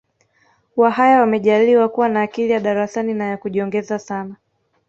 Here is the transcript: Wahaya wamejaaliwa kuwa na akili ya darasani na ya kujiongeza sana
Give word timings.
Wahaya 0.75 1.19
wamejaaliwa 1.19 1.89
kuwa 1.89 2.09
na 2.09 2.21
akili 2.21 2.51
ya 2.51 2.59
darasani 2.59 3.13
na 3.13 3.25
ya 3.25 3.37
kujiongeza 3.37 3.99
sana 3.99 4.35